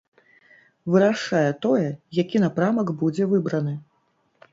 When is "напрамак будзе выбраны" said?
2.45-3.75